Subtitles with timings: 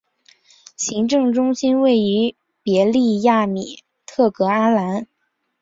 [0.75, 5.05] 行政中心位于别利亚米特格阿兰。